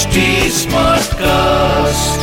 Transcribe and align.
HD 0.00 0.20
Smartcast. 0.56 2.22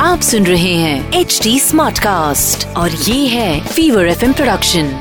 आप 0.00 0.20
सुन 0.22 0.44
रहे 0.46 0.74
हैं 0.82 1.20
एच 1.20 1.38
डी 1.42 1.58
स्मार्ट 1.60 1.98
कास्ट 1.98 2.66
और 2.76 2.90
ये 2.90 3.26
है 3.28 3.60
fever 3.66 4.08
F 4.08 4.22
production 4.36 4.92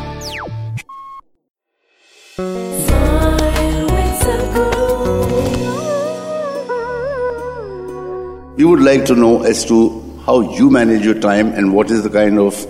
We 8.57 8.65
would 8.65 8.83
like 8.89 9.05
to 9.05 9.15
know 9.15 9.43
as 9.43 9.63
to 9.65 9.79
how 10.25 10.41
you 10.41 10.69
manage 10.69 11.05
your 11.05 11.19
time 11.29 11.51
and 11.53 11.73
what 11.73 11.91
is 11.91 12.03
the 12.03 12.09
kind 12.09 12.39
of 12.39 12.65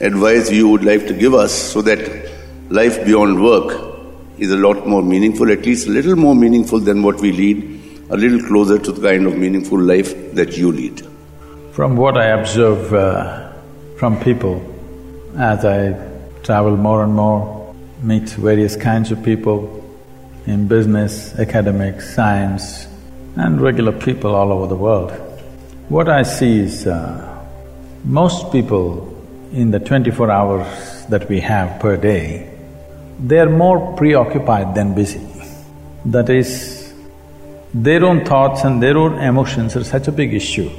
advice 0.00 0.50
you 0.50 0.68
would 0.68 0.84
like 0.84 1.06
to 1.06 1.14
give 1.14 1.34
us 1.34 1.52
so 1.74 1.82
that 1.82 2.08
life 2.70 3.04
beyond 3.04 3.42
work 3.42 3.76
is 4.38 4.50
a 4.50 4.56
lot 4.56 4.86
more 4.86 5.02
meaningful, 5.02 5.50
at 5.50 5.64
least 5.64 5.86
a 5.86 5.90
little 5.90 6.16
more 6.16 6.34
meaningful 6.34 6.80
than 6.80 7.02
what 7.02 7.20
we 7.20 7.32
lead, 7.32 7.75
a 8.09 8.17
little 8.17 8.41
closer 8.47 8.79
to 8.79 8.91
the 8.91 9.01
kind 9.01 9.27
of 9.27 9.37
meaningful 9.37 9.79
life 9.79 10.13
that 10.33 10.57
you 10.57 10.71
lead. 10.71 11.01
From 11.73 11.95
what 11.95 12.17
I 12.17 12.27
observe 12.27 12.93
uh, 12.93 13.51
from 13.97 14.19
people 14.19 14.61
as 15.37 15.65
I 15.65 15.93
travel 16.43 16.77
more 16.77 17.03
and 17.03 17.13
more, 17.13 17.75
meet 18.01 18.29
various 18.29 18.75
kinds 18.75 19.11
of 19.11 19.23
people 19.23 19.83
in 20.45 20.67
business, 20.67 21.37
academics, 21.37 22.15
science, 22.15 22.87
and 23.35 23.61
regular 23.61 23.91
people 23.91 24.33
all 24.33 24.51
over 24.51 24.67
the 24.67 24.75
world, 24.75 25.11
what 25.89 26.09
I 26.09 26.23
see 26.23 26.59
is 26.59 26.87
uh, 26.87 27.45
most 28.03 28.51
people 28.51 29.13
in 29.51 29.71
the 29.71 29.79
twenty-four 29.79 30.29
hours 30.31 30.67
that 31.07 31.27
we 31.29 31.39
have 31.39 31.79
per 31.79 31.97
day, 31.97 32.53
they're 33.19 33.49
more 33.49 33.95
preoccupied 33.95 34.75
than 34.75 34.93
busy. 34.93 35.25
That 36.05 36.29
is, 36.29 36.76
their 37.73 38.05
own 38.05 38.25
thoughts 38.25 38.63
and 38.63 38.81
their 38.81 38.97
own 38.97 39.19
emotions 39.19 39.75
are 39.75 39.83
such 39.83 40.07
a 40.07 40.11
big 40.11 40.33
issue 40.33 40.69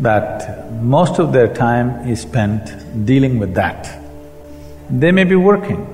that 0.00 0.72
most 0.82 1.18
of 1.18 1.32
their 1.32 1.52
time 1.52 2.08
is 2.08 2.20
spent 2.22 3.06
dealing 3.06 3.38
with 3.38 3.54
that. 3.54 4.00
They 4.90 5.12
may 5.12 5.24
be 5.24 5.36
working, 5.36 5.86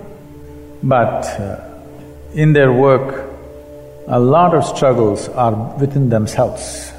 but 0.83 1.25
uh, 1.41 1.61
in 2.35 2.53
their 2.53 2.73
work, 2.73 3.29
a 4.07 4.19
lot 4.19 4.55
of 4.55 4.65
struggles 4.65 5.29
are 5.29 5.77
within 5.79 6.09
themselves. 6.09 6.93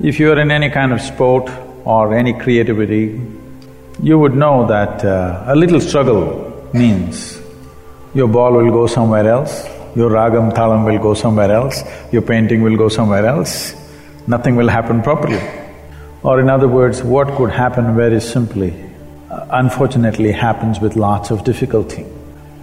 If 0.00 0.18
you 0.18 0.32
are 0.32 0.40
in 0.40 0.50
any 0.50 0.70
kind 0.70 0.92
of 0.92 1.00
sport 1.00 1.50
or 1.84 2.14
any 2.14 2.32
creativity, 2.32 3.20
you 4.02 4.18
would 4.18 4.34
know 4.34 4.66
that 4.66 5.04
uh, 5.04 5.44
a 5.46 5.54
little 5.54 5.80
struggle 5.80 6.70
means 6.72 7.38
your 8.14 8.28
ball 8.28 8.52
will 8.52 8.70
go 8.70 8.86
somewhere 8.86 9.28
else, 9.28 9.66
your 9.96 10.10
ragam 10.10 10.52
thalam 10.52 10.84
will 10.84 10.98
go 10.98 11.14
somewhere 11.14 11.50
else, 11.50 11.82
your 12.12 12.22
painting 12.22 12.62
will 12.62 12.76
go 12.76 12.88
somewhere 12.88 13.26
else, 13.26 13.74
nothing 14.26 14.56
will 14.56 14.68
happen 14.68 15.02
properly. 15.02 15.40
Or 16.22 16.40
in 16.40 16.50
other 16.50 16.68
words, 16.68 17.02
what 17.02 17.28
could 17.36 17.50
happen 17.50 17.96
very 17.96 18.20
simply, 18.20 18.74
uh, 19.30 19.46
unfortunately 19.50 20.32
happens 20.32 20.80
with 20.80 20.96
lots 20.96 21.30
of 21.30 21.44
difficulty. 21.44 22.04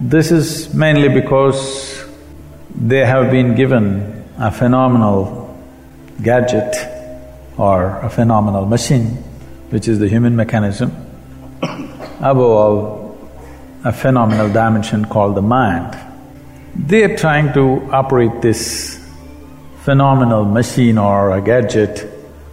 This 0.00 0.30
is 0.30 0.72
mainly 0.72 1.08
because 1.08 2.04
they 2.74 3.04
have 3.04 3.30
been 3.30 3.56
given 3.56 4.24
a 4.38 4.52
phenomenal 4.52 5.56
gadget 6.22 6.74
or 7.56 7.98
a 7.98 8.08
phenomenal 8.08 8.64
machine, 8.64 9.06
which 9.70 9.88
is 9.88 9.98
the 9.98 10.08
human 10.08 10.36
mechanism, 10.36 10.92
above 11.62 12.38
all, 12.38 13.18
a 13.84 13.92
phenomenal 13.92 14.52
dimension 14.52 15.04
called 15.04 15.34
the 15.34 15.42
mind. 15.42 16.07
They 16.78 17.02
are 17.02 17.16
trying 17.16 17.52
to 17.54 17.90
operate 17.92 18.40
this 18.40 19.04
phenomenal 19.80 20.44
machine 20.44 20.96
or 20.96 21.36
a 21.36 21.40
gadget 21.40 22.08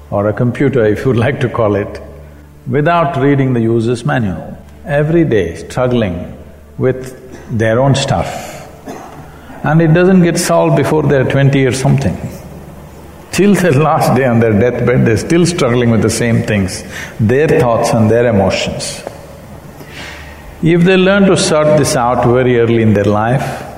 or 0.10 0.28
a 0.28 0.34
computer, 0.34 0.84
if 0.84 1.06
you'd 1.06 1.16
like 1.16 1.40
to 1.42 1.50
call 1.50 1.76
it, 1.76 2.02
without 2.68 3.18
reading 3.18 3.54
the 3.54 3.62
user's 3.62 4.04
manual. 4.04 4.58
Every 4.84 5.26
day 5.26 5.56
struggling 5.56 6.36
with 6.80 7.58
their 7.58 7.80
own 7.80 7.94
stuff. 7.94 8.28
And 9.64 9.80
it 9.82 9.94
doesn't 9.94 10.24
get 10.24 10.40
solved 10.40 10.76
before 10.76 11.04
they're 11.04 11.30
twenty 11.30 11.66
or 11.66 11.72
something. 11.72 12.18
Till 13.32 13.54
their 13.54 13.74
last 13.90 14.16
day 14.16 14.26
on 14.26 14.40
their 14.40 14.60
deathbed, 14.60 15.06
they're 15.06 15.18
still 15.18 15.46
struggling 15.46 15.92
with 15.92 16.02
the 16.02 16.10
same 16.10 16.42
things, 16.44 16.84
their 17.20 17.48
thoughts 17.48 17.92
and 17.92 18.10
their 18.10 18.26
emotions. 18.28 19.04
If 20.64 20.84
they 20.84 20.98
learn 20.98 21.26
to 21.26 21.38
sort 21.38 21.78
this 21.78 21.96
out 21.96 22.26
very 22.26 22.60
early 22.60 22.82
in 22.82 22.94
their 22.94 23.06
life, 23.06 23.75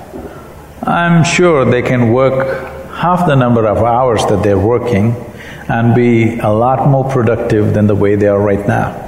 I'm 0.82 1.24
sure 1.24 1.64
they 1.64 1.82
can 1.82 2.12
work 2.12 2.92
half 2.92 3.26
the 3.26 3.34
number 3.34 3.66
of 3.66 3.78
hours 3.78 4.24
that 4.26 4.42
they're 4.42 4.58
working 4.58 5.14
and 5.68 5.94
be 5.94 6.38
a 6.38 6.48
lot 6.48 6.88
more 6.88 7.04
productive 7.10 7.74
than 7.74 7.86
the 7.86 7.94
way 7.94 8.14
they 8.14 8.26
are 8.26 8.40
right 8.40 8.66
now. 8.66 9.04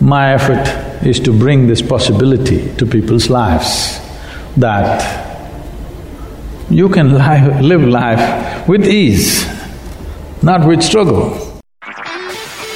My 0.00 0.32
effort 0.34 0.66
is 1.04 1.20
to 1.20 1.32
bring 1.32 1.66
this 1.66 1.82
possibility 1.82 2.74
to 2.76 2.86
people's 2.86 3.28
lives 3.28 3.98
that 4.56 5.02
you 6.70 6.88
can 6.88 7.14
li- 7.18 7.60
live 7.62 7.82
life 7.82 8.68
with 8.68 8.86
ease, 8.86 9.44
not 10.42 10.66
with 10.66 10.82
struggle. 10.82 11.49